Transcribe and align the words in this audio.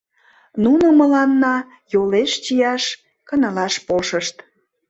Нуно 0.63 0.85
мыланна 0.99 1.55
йолеш 1.91 2.31
чияш, 2.43 2.83
кынелаш 3.27 3.73
полшышт. 3.85 4.35